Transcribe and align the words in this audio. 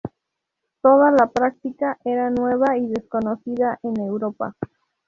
Toda 0.81 1.11
la 1.11 1.27
práctica 1.27 1.99
era 2.03 2.31
nueva 2.31 2.75
y 2.75 2.87
desconocida 2.87 3.77
en 3.83 3.97
Europa. 3.97 4.55